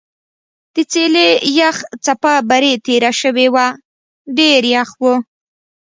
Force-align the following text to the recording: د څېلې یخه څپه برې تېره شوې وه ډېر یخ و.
د 0.73 0.75
څېلې 0.91 1.27
یخه 1.59 1.83
څپه 2.05 2.33
برې 2.49 2.73
تېره 2.85 3.11
شوې 3.21 3.47
وه 3.53 3.67
ډېر 4.37 4.61
یخ 4.75 4.89
و. 5.01 5.03